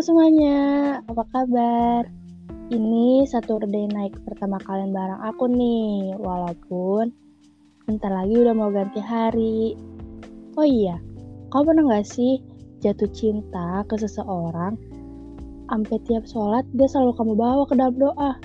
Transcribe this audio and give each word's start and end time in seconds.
Semuanya, 0.00 0.96
apa 1.12 1.28
kabar? 1.28 2.08
Ini 2.72 3.28
Saturday 3.28 3.84
Night 3.84 4.16
pertama 4.24 4.56
kalian 4.64 4.96
bareng 4.96 5.20
aku 5.28 5.44
nih, 5.44 6.16
walaupun 6.16 7.12
bentar 7.84 8.08
lagi 8.08 8.32
udah 8.32 8.56
mau 8.56 8.72
ganti 8.72 8.96
hari. 8.96 9.76
Oh 10.56 10.64
iya, 10.64 10.96
kau 11.52 11.68
pernah 11.68 11.84
gak 11.84 12.08
sih 12.08 12.40
jatuh 12.80 13.12
cinta 13.12 13.84
ke 13.92 14.00
seseorang? 14.00 14.80
Sampai 15.68 16.00
tiap 16.08 16.24
sholat 16.24 16.64
dia 16.72 16.88
selalu 16.88 17.20
kamu 17.20 17.34
bawa 17.36 17.68
ke 17.68 17.76
dalam 17.76 18.00
doa. 18.00 18.40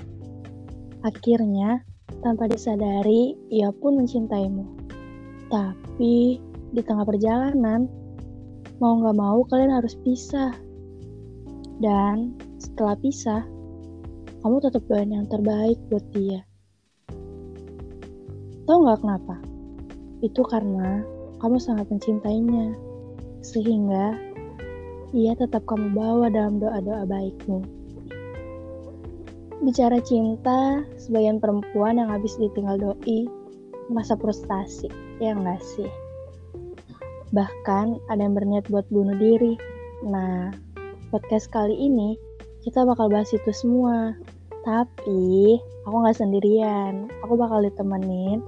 Akhirnya, 1.07 1.79
tanpa 2.19 2.51
disadari, 2.51 3.31
ia 3.47 3.71
pun 3.71 3.95
mencintaimu. 3.95 4.91
Tapi, 5.47 6.35
di 6.75 6.81
tengah 6.83 7.07
perjalanan, 7.07 7.87
mau 8.83 8.99
gak 8.99 9.15
mau 9.15 9.39
kalian 9.47 9.71
harus 9.71 9.95
pisah 10.03 10.64
dan 11.83 12.35
setelah 12.61 12.95
pisah, 12.99 13.43
kamu 14.45 14.57
tetap 14.61 14.83
doain 14.87 15.11
yang 15.11 15.27
terbaik 15.27 15.79
buat 15.89 16.05
dia. 16.15 16.45
Tahu 18.65 18.77
nggak 18.81 19.01
kenapa? 19.01 19.35
Itu 20.25 20.41
karena 20.45 21.05
kamu 21.43 21.57
sangat 21.61 21.89
mencintainya, 21.91 22.73
sehingga 23.45 24.17
ia 25.13 25.37
tetap 25.37 25.63
kamu 25.69 25.93
bawa 25.93 26.27
dalam 26.33 26.57
doa-doa 26.57 27.05
baikmu. 27.05 27.61
Bicara 29.63 29.97
cinta, 30.03 30.83
sebagian 30.99 31.39
perempuan 31.39 31.97
yang 32.01 32.11
habis 32.11 32.35
ditinggal 32.37 32.77
doi, 32.77 33.29
masa 33.89 34.17
frustasi, 34.17 34.89
ya 35.21 35.33
nggak 35.33 35.61
sih? 35.61 35.89
Bahkan 37.33 37.85
ada 38.11 38.21
yang 38.21 38.35
berniat 38.35 38.65
buat 38.69 38.85
bunuh 38.93 39.15
diri. 39.17 39.57
Nah, 40.05 40.53
podcast 41.13 41.49
kali 41.53 41.75
ini 41.75 42.17
kita 42.65 42.81
bakal 42.81 43.13
bahas 43.13 43.29
itu 43.29 43.51
semua. 43.53 44.17
Tapi 44.65 45.61
aku 45.85 45.95
nggak 46.01 46.17
sendirian. 46.17 47.05
Aku 47.21 47.37
bakal 47.37 47.61
ditemenin 47.61 48.41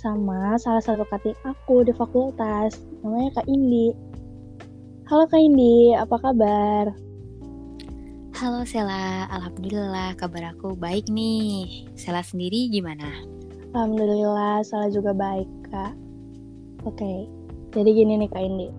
sama 0.00 0.56
salah 0.56 0.80
satu 0.80 1.04
kating 1.12 1.36
aku 1.44 1.84
di 1.84 1.92
fakultas. 1.92 2.80
Namanya 3.04 3.40
Kak 3.40 3.48
Indi. 3.52 3.92
Halo 5.12 5.28
Kak 5.28 5.42
Indi, 5.44 5.92
apa 5.92 6.16
kabar? 6.16 6.96
Halo 8.40 8.64
Sela, 8.64 9.28
Alhamdulillah 9.28 10.16
kabar 10.16 10.56
aku 10.56 10.72
baik 10.72 11.12
nih. 11.12 11.84
Sela 12.00 12.24
sendiri 12.24 12.72
gimana? 12.72 13.04
Alhamdulillah, 13.76 14.64
Sela 14.64 14.88
juga 14.88 15.12
baik 15.12 15.50
Kak. 15.68 15.92
Oke, 16.88 17.28
jadi 17.76 17.90
gini 17.92 18.24
nih 18.24 18.30
Kak 18.32 18.40
Indi. 18.40 18.72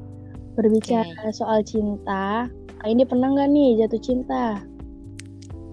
Berbicara 0.57 1.29
okay. 1.29 1.37
soal 1.37 1.61
cinta, 1.61 2.49
ini 2.89 3.05
pernah 3.05 3.29
nggak 3.29 3.49
nih 3.53 3.69
jatuh 3.85 4.01
cinta? 4.01 4.61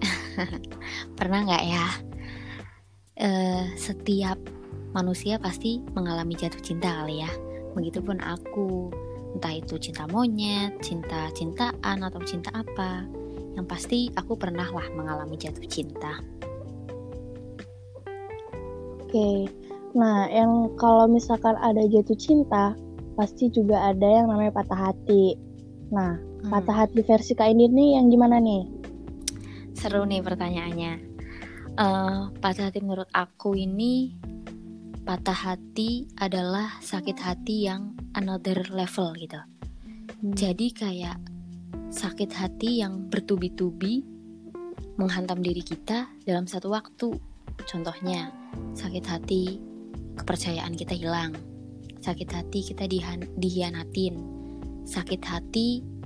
pernah 1.17 1.39
nggak 1.45 1.63
ya? 1.65 1.87
Uh, 3.19 3.65
setiap 3.75 4.39
manusia 4.93 5.37
pasti 5.41 5.83
mengalami 5.93 6.37
jatuh 6.37 6.61
cinta 6.61 7.01
kali 7.01 7.21
ya. 7.25 7.31
Begitupun 7.73 8.21
aku, 8.21 8.89
entah 9.37 9.53
itu 9.57 9.77
cinta 9.77 10.05
monyet, 10.09 10.77
cinta 10.81 11.29
cintaan 11.33 12.05
atau 12.05 12.21
cinta 12.25 12.49
apa. 12.53 13.05
Yang 13.57 13.65
pasti 13.65 13.99
aku 14.15 14.37
pernah 14.37 14.69
lah 14.69 14.87
mengalami 14.93 15.35
jatuh 15.35 15.65
cinta. 15.65 16.21
Oke, 19.09 19.49
nah 19.97 20.29
yang 20.29 20.77
kalau 20.77 21.09
misalkan 21.09 21.57
ada 21.57 21.81
jatuh 21.89 22.13
cinta, 22.13 22.77
pasti 23.17 23.49
juga 23.49 23.89
ada 23.89 24.05
yang 24.05 24.29
namanya 24.29 24.53
patah 24.61 24.93
hati. 24.93 25.33
Nah, 25.89 26.28
Hmm. 26.39 26.51
Patah 26.55 26.87
hati 26.87 27.03
versi 27.03 27.35
Kak 27.35 27.51
ini 27.51 27.67
nih 27.67 27.89
yang 27.99 28.07
gimana 28.07 28.39
nih? 28.39 28.63
Seru 29.75 30.07
nih 30.07 30.23
pertanyaannya. 30.23 30.93
Uh, 31.79 32.31
patah 32.43 32.67
hati 32.67 32.83
menurut 32.83 33.07
aku 33.15 33.55
ini 33.55 34.19
patah 35.07 35.55
hati 35.55 36.11
adalah 36.19 36.79
sakit 36.83 37.15
hati 37.19 37.67
yang 37.67 37.95
another 38.15 38.67
level 38.71 39.15
gitu. 39.19 39.39
Hmm. 39.39 40.31
Jadi 40.35 40.71
kayak 40.71 41.19
sakit 41.91 42.31
hati 42.31 42.83
yang 42.83 43.07
bertubi-tubi 43.11 44.03
menghantam 44.99 45.39
diri 45.39 45.63
kita 45.63 46.07
dalam 46.23 46.47
satu 46.47 46.71
waktu. 46.71 47.15
Contohnya, 47.67 48.31
sakit 48.75 49.05
hati 49.07 49.59
kepercayaan 50.15 50.75
kita 50.75 50.95
hilang. 50.95 51.35
Sakit 51.99 52.31
hati 52.31 52.59
kita 52.63 52.87
dihianatin. 53.35 54.15
Sakit 54.87 55.21
hati 55.23 55.98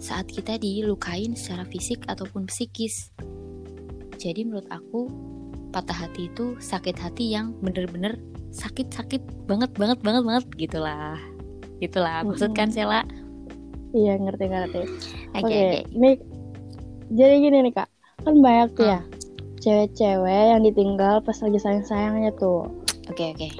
saat 0.00 0.26
kita 0.32 0.56
dilukain 0.56 1.36
secara 1.36 1.68
fisik 1.68 2.00
ataupun 2.08 2.48
psikis. 2.48 3.12
Jadi 4.16 4.48
menurut 4.48 4.66
aku 4.72 5.12
patah 5.70 6.08
hati 6.08 6.32
itu 6.32 6.56
sakit 6.58 6.96
hati 6.96 7.36
yang 7.36 7.54
bener-bener 7.60 8.18
sakit-sakit 8.50 9.22
banget 9.46 9.70
banget 9.76 10.00
banget 10.00 10.22
banget 10.24 10.44
gitulah. 10.56 11.20
Gitulah 11.78 12.24
maksud 12.24 12.56
kan 12.56 12.72
Sela? 12.72 13.04
Iya 13.92 14.18
ngerti 14.18 14.44
ngerti. 14.48 14.80
Oke, 15.36 15.46
okay, 15.46 15.62
okay. 15.68 15.82
ini 15.94 16.10
jadi 17.12 17.34
gini 17.38 17.58
nih 17.68 17.72
kak, 17.76 17.88
kan 18.24 18.34
banyak 18.40 18.68
tuh 18.74 18.86
ya 18.86 19.00
cewek-cewek 19.60 20.44
yang 20.56 20.64
ditinggal 20.64 21.20
pas 21.20 21.36
lagi 21.44 21.58
sayang-sayangnya 21.60 22.32
tuh. 22.40 22.64
Oke 23.12 23.12
okay, 23.12 23.28
oke. 23.36 23.38
Okay. 23.38 23.52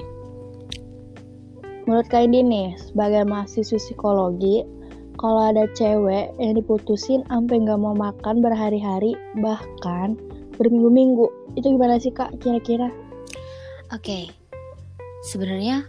Menurut 1.85 2.07
kak 2.09 2.25
ini 2.25 2.39
nih, 2.45 2.67
sebagai 2.77 3.25
mahasiswa 3.25 3.77
psikologi, 3.77 4.65
kalau 5.19 5.51
ada 5.51 5.67
cewek 5.75 6.31
yang 6.39 6.55
diputusin 6.55 7.25
sampai 7.27 7.63
nggak 7.63 7.79
mau 7.79 7.95
makan 7.95 8.39
berhari-hari 8.39 9.17
bahkan 9.39 10.15
berminggu-minggu 10.55 11.27
itu 11.57 11.67
gimana 11.73 11.99
sih 11.99 12.13
kak 12.13 12.31
kira-kira? 12.39 12.87
Oke, 13.91 14.05
okay. 14.07 14.23
sebenarnya 15.27 15.83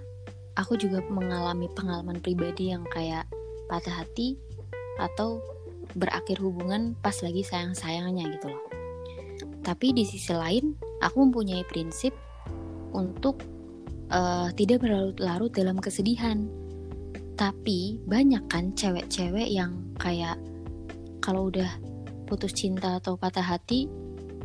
aku 0.59 0.75
juga 0.75 1.05
mengalami 1.07 1.71
pengalaman 1.71 2.19
pribadi 2.19 2.75
yang 2.75 2.83
kayak 2.91 3.29
patah 3.71 4.03
hati 4.03 4.35
atau 4.99 5.41
berakhir 5.95 6.41
hubungan 6.41 6.99
pas 7.01 7.15
lagi 7.23 7.45
sayang-sayangnya 7.45 8.27
gitu 8.39 8.53
loh. 8.53 8.65
Tapi 9.63 9.95
di 9.95 10.03
sisi 10.03 10.35
lain, 10.35 10.75
aku 10.99 11.23
mempunyai 11.23 11.63
prinsip 11.71 12.11
untuk 12.91 13.39
uh, 14.11 14.51
tidak 14.59 14.83
berlarut-larut 14.83 15.55
dalam 15.55 15.79
kesedihan 15.79 16.51
tapi 17.37 18.01
banyak 18.05 18.45
kan 18.49 18.77
cewek-cewek 18.77 19.49
yang 19.49 19.81
kayak 19.97 20.37
kalau 21.25 21.49
udah 21.49 21.69
putus 22.29 22.53
cinta 22.53 22.99
atau 23.01 23.17
patah 23.17 23.45
hati 23.45 23.89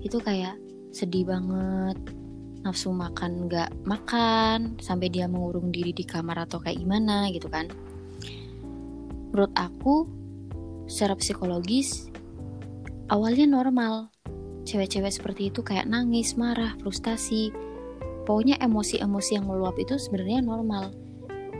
itu 0.03 0.17
kayak 0.21 0.55
sedih 0.91 1.27
banget 1.27 1.97
nafsu 2.67 2.91
makan 2.91 3.47
nggak 3.47 3.71
makan 3.87 4.75
sampai 4.83 5.07
dia 5.07 5.29
mengurung 5.29 5.71
diri 5.71 5.95
di 5.95 6.03
kamar 6.03 6.43
atau 6.43 6.59
kayak 6.59 6.83
gimana 6.83 7.31
gitu 7.31 7.47
kan. 7.47 7.71
Menurut 9.31 9.53
aku 9.55 10.07
secara 10.89 11.15
psikologis 11.15 12.11
awalnya 13.07 13.47
normal. 13.47 14.11
Cewek-cewek 14.67 15.15
seperti 15.15 15.47
itu 15.47 15.63
kayak 15.63 15.87
nangis 15.87 16.35
marah 16.35 16.75
frustasi. 16.83 17.55
Pokoknya 18.27 18.59
emosi-emosi 18.59 19.39
yang 19.39 19.47
meluap 19.47 19.79
itu 19.79 19.95
sebenarnya 19.95 20.43
normal. 20.43 20.91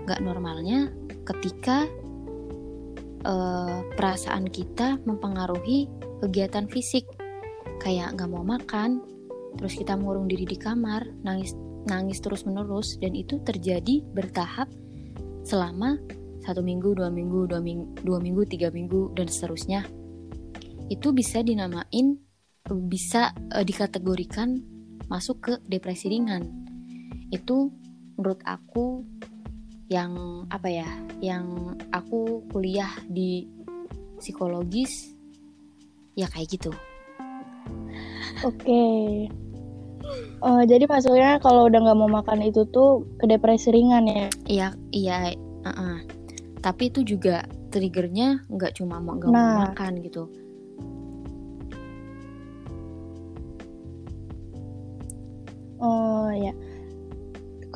Nggak 0.03 0.19
normalnya 0.19 0.91
ketika 1.27 1.83
uh, 3.27 3.83
perasaan 3.99 4.47
kita 4.47 5.01
mempengaruhi 5.03 5.91
kegiatan 6.23 6.65
fisik. 6.71 7.03
Kayak 7.77 8.17
nggak 8.17 8.31
mau 8.31 8.41
makan 8.41 9.05
terus 9.57 9.77
kita 9.77 9.97
mengurung 9.97 10.29
diri 10.29 10.45
di 10.45 10.57
kamar 10.57 11.05
nangis 11.25 11.53
nangis 11.87 12.19
terus 12.21 12.45
menerus 12.45 12.97
dan 12.99 13.15
itu 13.15 13.41
terjadi 13.41 14.05
bertahap 14.13 14.69
selama 15.47 15.97
satu 16.43 16.61
minggu 16.61 16.93
dua 16.97 17.09
minggu 17.09 17.47
dua 17.47 17.61
minggu 17.63 18.01
dua 18.03 18.19
minggu 18.19 18.41
tiga 18.49 18.73
minggu 18.73 19.13
dan 19.13 19.29
seterusnya. 19.29 19.85
Itu 20.87 21.11
bisa 21.13 21.43
dinamain 21.43 22.17
bisa 22.67 23.31
uh, 23.53 23.63
dikategorikan 23.63 24.57
masuk 25.07 25.37
ke 25.39 25.53
depresi 25.69 26.11
ringan. 26.11 26.43
Itu 27.31 27.71
menurut 28.17 28.41
aku 28.43 29.05
yang 29.87 30.43
apa 30.51 30.67
ya 30.67 30.89
yang 31.23 31.75
aku 31.95 32.43
kuliah 32.51 32.91
di 33.07 33.47
psikologis 34.19 35.15
ya 36.19 36.27
kayak 36.27 36.59
gitu 36.59 36.71
oke 38.43 38.57
okay. 38.59 39.31
uh, 40.43 40.63
jadi 40.67 40.83
maksudnya 40.91 41.39
kalau 41.39 41.71
udah 41.71 41.79
nggak 41.79 41.99
mau 41.99 42.11
makan 42.11 42.43
itu 42.43 42.67
tuh 42.67 43.07
ke 43.15 43.31
depresi 43.31 43.71
ringan 43.71 44.03
ya 44.11 44.27
iya 44.51 44.67
iya 44.91 45.17
uh 45.63 45.69
-uh. 45.71 45.97
tapi 46.59 46.91
itu 46.91 47.07
juga 47.07 47.47
triggernya 47.71 48.43
nggak 48.51 48.75
cuma 48.75 48.99
mau 48.99 49.15
nggak 49.15 49.31
nah. 49.31 49.39
mau 49.39 49.71
makan 49.71 49.93
gitu 50.03 50.23
oh 55.79 56.27
ya 56.35 56.51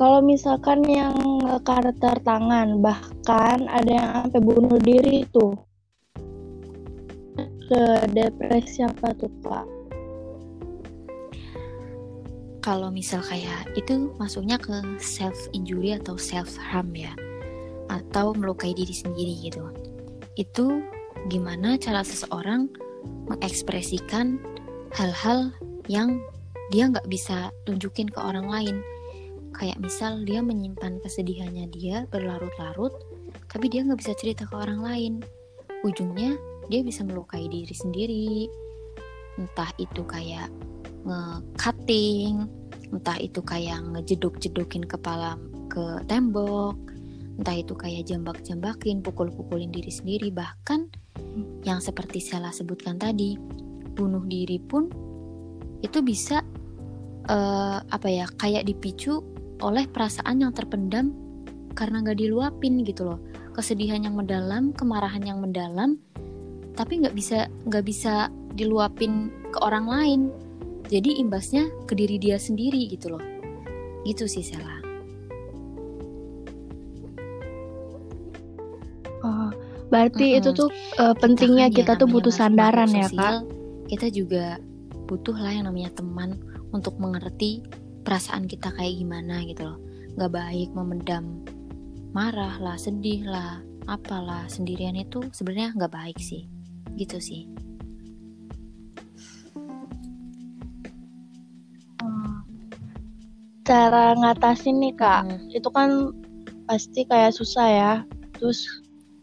kalau 0.02 0.18
misalkan 0.18 0.82
yang 0.90 1.14
karakter 1.62 2.18
tangan 2.26 2.82
bahkan 2.82 3.70
ada 3.70 3.86
yang 3.86 4.10
sampai 4.26 4.42
bunuh 4.42 4.74
diri 4.82 5.22
itu 5.22 5.54
ke 7.70 7.82
depresi 8.10 8.82
apa 8.82 9.14
tuh 9.14 9.30
kak? 9.46 9.62
Kalau 12.66 12.90
misal 12.90 13.22
kayak 13.22 13.78
itu 13.78 14.10
masuknya 14.18 14.58
ke 14.58 14.74
self 14.98 15.38
injury 15.54 15.94
atau 15.94 16.18
self 16.18 16.50
harm 16.58 16.90
ya, 16.98 17.14
atau 17.86 18.34
melukai 18.34 18.74
diri 18.74 18.90
sendiri 18.90 19.38
gitu. 19.38 19.70
Itu 20.34 20.82
gimana 21.30 21.78
cara 21.78 22.02
seseorang 22.02 22.66
mengekspresikan 23.30 24.42
hal-hal 24.98 25.54
yang 25.86 26.18
dia 26.74 26.90
nggak 26.90 27.06
bisa 27.06 27.54
tunjukin 27.70 28.10
ke 28.10 28.18
orang 28.18 28.50
lain. 28.50 28.82
Kayak 29.52 29.78
misal 29.78 30.24
dia 30.24 30.40
menyimpan 30.40 30.98
kesedihannya 31.04 31.68
dia 31.70 32.08
berlarut-larut, 32.08 32.92
tapi 33.52 33.68
dia 33.68 33.84
nggak 33.84 34.00
bisa 34.00 34.12
cerita 34.16 34.48
ke 34.48 34.54
orang 34.56 34.80
lain. 34.82 35.12
Ujungnya 35.84 36.34
dia 36.70 36.80
bisa 36.82 37.04
melukai 37.04 37.46
diri 37.46 37.74
sendiri. 37.74 38.48
Entah 39.38 39.70
itu 39.80 40.02
kayak 40.04 40.48
nge-cutting, 41.02 42.46
entah 42.92 43.18
itu 43.18 43.40
kayak 43.42 43.80
ngejedok-jedokin 43.92 44.84
kepala 44.86 45.40
ke 45.72 46.04
tembok, 46.06 46.76
entah 47.40 47.56
itu 47.56 47.72
kayak 47.72 48.06
jambak-jambakin, 48.06 49.00
pukul-pukulin 49.00 49.72
diri 49.72 49.88
sendiri, 49.88 50.28
bahkan 50.28 50.86
yang 51.64 51.80
seperti 51.80 52.20
saya 52.20 52.52
sebutkan 52.52 53.00
tadi, 53.00 53.40
bunuh 53.96 54.24
diri 54.28 54.60
pun 54.60 54.88
itu 55.82 55.98
bisa 56.00 56.40
uh, 57.28 57.78
apa 57.82 58.08
ya 58.08 58.26
kayak 58.38 58.68
dipicu 58.68 59.20
oleh 59.62 59.86
perasaan 59.86 60.42
yang 60.42 60.50
terpendam 60.50 61.14
karena 61.78 62.02
nggak 62.02 62.18
diluapin 62.18 62.82
gitu 62.82 63.06
loh. 63.08 63.18
Kesedihan 63.54 64.02
yang 64.02 64.18
mendalam 64.18 64.74
kemarahan 64.74 65.22
yang 65.22 65.38
mendalam 65.38 65.96
tapi 66.74 67.04
nggak 67.04 67.14
bisa 67.14 67.46
nggak 67.68 67.84
bisa 67.86 68.28
diluapin 68.58 69.30
ke 69.54 69.58
orang 69.62 69.86
lain. 69.86 70.20
Jadi 70.90 71.22
imbasnya 71.22 71.70
ke 71.86 71.94
diri 71.94 72.18
dia 72.18 72.36
sendiri 72.36 72.90
gitu 72.90 73.14
loh. 73.16 73.22
Gitu 74.02 74.26
sih 74.26 74.44
Sela. 74.44 74.82
Oh 79.22 79.54
berarti 79.92 80.24
mm 80.24 80.32
-hmm. 80.32 80.40
itu 80.40 80.50
tuh 80.56 80.68
uh, 80.96 81.12
pentingnya 81.12 81.68
kita, 81.68 81.94
kita 81.94 82.00
tuh 82.00 82.08
butuh 82.08 82.32
sandaran 82.32 82.88
ya 82.88 83.12
kak? 83.12 83.44
kita 83.92 84.08
juga 84.08 84.56
butuh 85.04 85.36
lah 85.36 85.52
yang 85.52 85.68
namanya 85.68 85.92
teman 85.92 86.40
untuk 86.72 86.96
mengerti 86.96 87.60
perasaan 88.02 88.50
kita 88.50 88.74
kayak 88.74 88.98
gimana 88.98 89.42
gitu 89.46 89.72
loh. 89.72 89.78
Nggak 90.18 90.32
baik 90.34 90.68
memendam. 90.74 91.46
Marah 92.12 92.60
lah 92.60 92.76
sedih 92.76 93.24
lah 93.24 93.64
apalah 93.88 94.46
sendirian 94.46 94.94
itu 94.94 95.24
sebenarnya 95.32 95.72
nggak 95.78 95.94
baik 95.94 96.18
sih. 96.20 96.44
Gitu 96.98 97.18
sih. 97.22 97.42
Hmm. 102.02 102.44
cara 103.62 104.18
ngatasin 104.18 104.82
nih 104.82 104.94
kak. 104.98 105.22
Hmm. 105.24 105.48
itu 105.54 105.68
kan 105.72 106.12
pasti 106.68 107.06
kayak 107.08 107.32
susah 107.32 107.66
ya. 107.70 107.92
Terus 108.36 108.66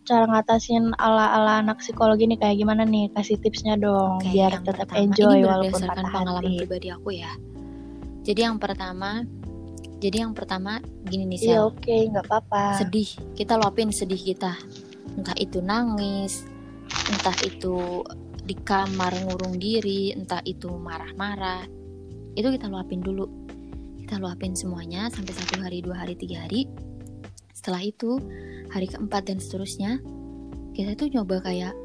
cara 0.07 0.25
ngatasin 0.25 0.89
ala-ala 0.97 1.61
anak 1.61 1.83
psikologi 1.85 2.25
nih 2.25 2.39
kayak 2.41 2.57
gimana 2.57 2.81
nih? 2.87 3.13
Kasih 3.13 3.37
tipsnya 3.37 3.77
dong 3.77 4.17
okay, 4.17 4.33
biar 4.33 4.57
tetap 4.65 4.89
pertama, 4.89 5.05
enjoy 5.05 5.37
ini 5.37 5.45
walaupun 5.45 5.81
patah 5.85 6.01
pengalaman 6.01 6.43
hati. 6.49 6.57
pribadi 6.65 6.87
aku 6.89 7.09
ya 7.13 7.31
jadi 8.23 8.51
yang 8.51 8.57
pertama 8.59 9.23
jadi 9.99 10.23
yang 10.23 10.31
pertama 10.31 10.79
gini 11.03 11.27
nih 11.27 11.39
sih 11.39 11.51
iya 11.51 11.67
oke 11.67 11.83
okay, 11.83 12.07
nggak 12.07 12.25
apa-apa. 12.31 12.79
Sedih 12.79 13.09
kita 13.35 13.59
luapin 13.59 13.91
sedih 13.91 14.19
kita. 14.19 14.55
Entah 15.19 15.35
itu 15.35 15.59
nangis 15.59 16.47
entah 16.89 17.35
itu 17.45 18.01
di 18.41 18.55
kamar 18.57 19.13
ngurung 19.27 19.59
diri 19.59 20.15
entah 20.15 20.39
itu 20.47 20.71
marah-marah. 20.71 21.67
Itu 22.33 22.47
kita 22.47 22.71
luapin 22.71 23.03
dulu. 23.03 23.27
Kita 23.99 24.17
luapin 24.17 24.55
semuanya 24.55 25.11
sampai 25.11 25.35
satu 25.35 25.59
hari 25.59 25.83
dua 25.83 26.07
hari 26.07 26.15
tiga 26.15 26.47
hari. 26.47 26.65
Setelah 27.51 27.83
itu 27.83 28.23
hari 28.71 28.87
keempat 28.87 29.27
dan 29.27 29.43
seterusnya 29.43 29.99
kita 30.71 30.95
tuh 30.95 31.11
nyoba 31.11 31.43
kayak 31.43 31.75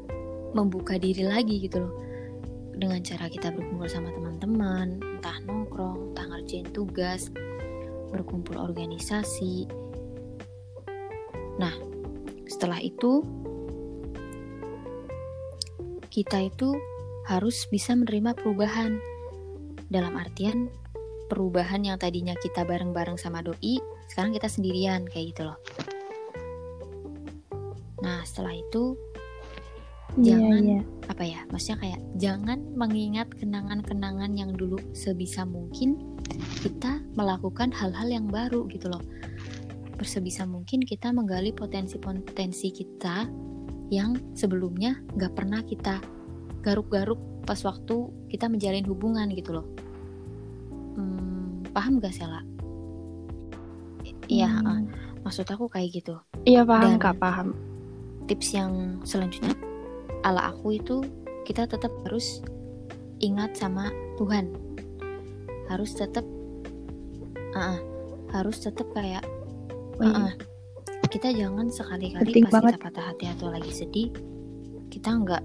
membuka 0.55 0.95
diri 0.95 1.27
lagi 1.27 1.67
gitu 1.67 1.83
loh. 1.83 1.93
Dengan 2.75 3.03
cara 3.03 3.27
kita 3.27 3.51
berkumpul 3.51 3.91
sama 3.91 4.07
teman-teman 4.15 5.03
entah 5.19 5.35
nongkrong 5.75 6.15
entah 6.15 6.27
ngerjain 6.31 6.71
tugas 6.71 7.27
berkumpul 8.07 8.55
organisasi. 8.55 9.67
Nah 11.59 11.75
setelah 12.47 12.79
itu 12.79 13.19
kita 16.07 16.47
itu 16.47 16.79
harus 17.27 17.67
bisa 17.67 17.91
menerima 17.91 18.39
perubahan. 18.39 19.03
Dalam 19.91 20.15
artian 20.15 20.71
perubahan 21.27 21.83
yang 21.83 21.99
tadinya 21.99 22.39
kita 22.39 22.63
bareng-bareng 22.63 23.19
sama 23.19 23.43
doi 23.43 23.75
sekarang 24.07 24.31
kita 24.31 24.47
sendirian 24.47 25.03
kayak 25.03 25.35
gitu 25.35 25.43
loh. 25.43 25.59
Nah 27.99 28.23
setelah 28.23 28.55
itu 28.55 28.95
yeah, 30.19 30.35
jangan 30.35 30.63
yeah. 30.63 30.83
apa 31.11 31.23
ya 31.23 31.39
maksudnya 31.51 31.77
kayak 31.81 32.01
jangan 32.17 32.59
mengingat 32.73 33.27
kenangan-kenangan 33.37 34.31
yang 34.35 34.51
dulu 34.55 34.79
sebisa 34.91 35.43
mungkin 35.43 36.17
kita 36.63 36.99
melakukan 37.13 37.69
hal-hal 37.71 38.07
yang 38.09 38.27
baru 38.27 38.65
gitu 38.71 38.89
loh 38.89 39.01
bersebisa 39.95 40.43
mungkin 40.43 40.83
kita 40.83 41.15
menggali 41.15 41.55
potensi-potensi 41.55 42.67
kita 42.73 43.29
yang 43.93 44.17
sebelumnya 44.35 44.99
nggak 45.15 45.33
pernah 45.37 45.61
kita 45.63 46.01
garuk-garuk 46.65 47.21
pas 47.45 47.61
waktu 47.61 48.09
kita 48.27 48.49
menjalin 48.49 48.83
hubungan 48.89 49.29
gitu 49.31 49.61
loh 49.61 49.67
hmm, 50.97 51.69
paham 51.75 52.01
gak 52.01 52.15
Sela? 52.15 52.41
Iya, 54.25 54.49
hmm. 54.49 54.65
uh, 54.65 54.81
maksud 55.21 55.45
aku 55.45 55.69
kayak 55.69 56.01
gitu. 56.01 56.17
Iya 56.45 56.65
paham 56.65 56.97
Dan 56.97 57.01
kak 57.01 57.17
paham. 57.21 57.53
Tips 58.25 58.57
yang 58.57 59.01
selanjutnya, 59.05 59.53
ala 60.25 60.49
aku 60.49 60.81
itu 60.81 61.05
kita 61.45 61.69
tetap 61.69 61.93
harus 62.09 62.41
ingat 63.21 63.53
sama 63.53 63.93
Tuhan. 64.17 64.49
Harus 65.69 65.93
tetap, 65.93 66.25
uh, 67.53 67.57
uh, 67.57 67.79
harus 68.33 68.57
tetap 68.57 68.89
kayak, 68.97 69.21
uh, 70.01 70.29
uh, 70.29 70.33
kita 71.13 71.29
jangan 71.31 71.69
sekali-kali 71.69 72.41
pas 72.49 72.59
banget. 72.59 72.81
kita 72.81 72.83
patah 72.89 73.05
hati 73.13 73.25
atau 73.29 73.47
lagi 73.53 73.69
sedih, 73.69 74.09
kita 74.89 75.13
nggak 75.13 75.43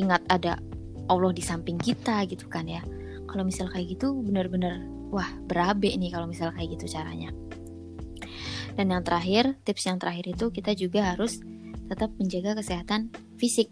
ingat 0.00 0.24
ada 0.32 0.58
Allah 1.06 1.32
di 1.36 1.44
samping 1.44 1.76
kita 1.76 2.24
gitu 2.24 2.48
kan 2.48 2.64
ya. 2.64 2.80
Kalau 3.28 3.44
misal 3.44 3.68
kayak 3.68 3.98
gitu 3.98 4.16
benar-benar 4.24 4.80
wah 5.12 5.28
berabe 5.46 5.92
nih 5.94 6.10
kalau 6.10 6.26
misal 6.26 6.48
kayak 6.56 6.80
gitu 6.80 6.88
caranya. 6.96 7.30
Dan 8.74 8.90
yang 8.90 9.06
terakhir, 9.06 9.54
tips 9.62 9.86
yang 9.86 10.02
terakhir 10.02 10.26
itu 10.34 10.50
kita 10.50 10.74
juga 10.74 11.14
harus 11.14 11.38
tetap 11.86 12.10
menjaga 12.18 12.58
kesehatan 12.58 13.14
fisik. 13.38 13.70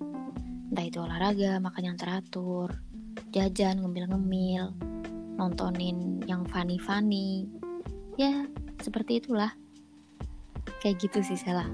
Entah 0.73 0.89
itu 0.89 0.99
olahraga, 1.05 1.61
makan 1.61 1.93
yang 1.93 1.99
teratur, 2.01 2.73
jajan, 3.29 3.85
ngemil-ngemil, 3.85 4.73
nontonin 5.37 6.25
yang 6.25 6.49
funny-funny. 6.49 7.45
Ya, 8.17 8.49
seperti 8.81 9.21
itulah. 9.21 9.53
Kayak 10.81 11.05
gitu 11.05 11.21
sih, 11.21 11.37
Sela. 11.37 11.69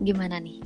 Gimana 0.00 0.40
nih? 0.40 0.64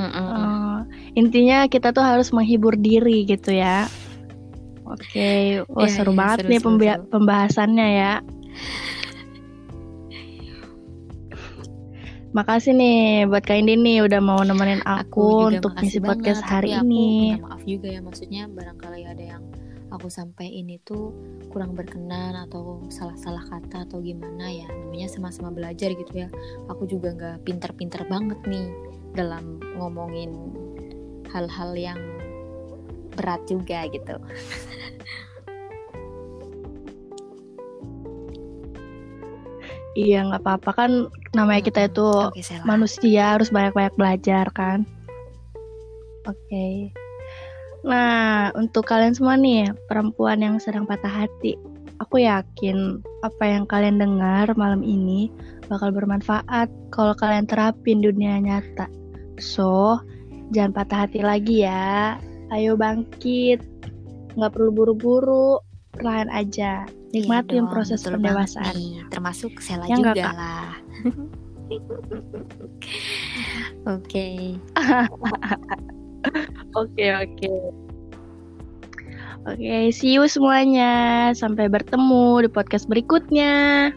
Uh, 0.00 0.80
intinya 1.12 1.68
kita 1.68 1.92
tuh 1.92 2.00
harus 2.00 2.32
menghibur 2.32 2.72
diri 2.72 3.28
gitu 3.28 3.52
ya 3.52 3.84
Oke, 4.90 5.06
okay. 5.06 5.44
oh 5.70 5.86
ya, 5.86 5.92
seru 5.92 6.12
ya, 6.12 6.18
banget 6.18 6.38
seru, 6.42 6.50
nih 6.50 6.60
seru, 6.60 6.78
seru. 6.82 7.06
pembahasannya 7.14 7.88
ya. 7.94 8.14
Makasih 12.30 12.78
nih 12.78 13.26
buat 13.26 13.42
Kak 13.42 13.58
Indi 13.58 13.74
nih 13.74 14.06
udah 14.06 14.22
mau 14.22 14.38
nemenin 14.38 14.78
aku, 14.86 15.50
aku 15.50 15.58
untuk 15.58 15.74
ngisi 15.74 15.98
podcast 15.98 16.46
hari 16.46 16.70
aku 16.78 16.86
ini. 16.86 17.34
maaf 17.42 17.58
juga 17.66 17.90
ya 17.90 17.98
maksudnya 17.98 18.46
barangkali 18.46 19.02
ada 19.02 19.24
yang 19.34 19.42
aku 19.90 20.06
sampaikan 20.06 20.70
itu 20.70 21.10
kurang 21.50 21.74
berkenan 21.74 22.38
atau 22.38 22.86
salah-salah 22.86 23.42
kata 23.50 23.82
atau 23.82 23.98
gimana 23.98 24.46
ya 24.46 24.70
namanya 24.70 25.10
sama-sama 25.10 25.50
belajar 25.50 25.90
gitu 25.90 26.14
ya. 26.14 26.30
Aku 26.70 26.86
juga 26.86 27.18
nggak 27.18 27.50
pinter-pinter 27.50 28.06
banget 28.06 28.38
nih 28.46 28.70
dalam 29.18 29.58
ngomongin 29.74 30.30
hal-hal 31.34 31.74
yang 31.74 31.98
berat 33.18 33.42
juga 33.50 33.90
gitu. 33.90 34.14
Iya 39.98 40.30
nggak 40.30 40.46
apa-apa 40.46 40.70
kan 40.78 41.10
namanya 41.30 41.62
kita 41.62 41.86
itu 41.86 42.08
okay, 42.30 42.58
manusia 42.66 43.38
harus 43.38 43.54
banyak-banyak 43.54 43.94
belajar 43.94 44.50
kan. 44.50 44.82
Oke. 46.26 46.36
Okay. 46.46 46.74
Nah 47.86 48.50
untuk 48.58 48.84
kalian 48.84 49.16
semua 49.16 49.38
nih 49.38 49.72
perempuan 49.88 50.42
yang 50.42 50.56
sedang 50.58 50.84
patah 50.84 51.24
hati, 51.24 51.56
aku 52.02 52.24
yakin 52.24 53.00
apa 53.22 53.44
yang 53.44 53.64
kalian 53.68 54.00
dengar 54.00 54.50
malam 54.56 54.82
ini 54.82 55.30
bakal 55.70 55.94
bermanfaat 55.94 56.66
kalau 56.90 57.14
kalian 57.14 57.46
terapin 57.46 58.02
dunia 58.02 58.42
nyata. 58.42 58.90
So, 59.38 59.96
jangan 60.50 60.74
patah 60.74 61.06
hati 61.06 61.22
lagi 61.22 61.62
ya. 61.64 62.18
Ayo 62.50 62.74
bangkit. 62.74 63.62
Nggak 64.34 64.52
perlu 64.52 64.70
buru-buru. 64.74 65.62
Perlahan 65.94 66.28
aja. 66.34 66.84
Nikmatin 67.10 67.50
Iya 67.50 67.62
dong, 67.66 67.74
proses 67.74 67.98
betul 68.00 68.22
pendewasaan. 68.22 68.74
nih. 68.78 69.02
Termasuk 69.10 69.52
Sela 69.58 69.82
Ya 69.86 69.98
nggak, 69.98 70.14
juga 70.14 70.30
Kak? 70.30 70.34
lah. 70.38 70.70
Oke. 73.94 74.28
Oke, 76.76 77.04
oke. 77.16 77.52
Oke, 79.48 79.88
see 79.90 80.14
you 80.14 80.28
semuanya. 80.28 81.32
Sampai 81.32 81.66
bertemu 81.66 82.44
di 82.44 82.48
podcast 82.52 82.84
berikutnya. 82.86 83.88